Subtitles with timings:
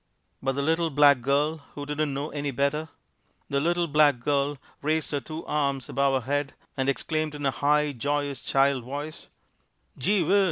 [0.41, 2.89] But the little black girl who didn't know any better,
[3.51, 7.51] the little black girl raised her two arms above her head and exclaimed in a
[7.51, 9.27] high, joyous child voice
[9.99, 10.39] "GEE WHIZ!"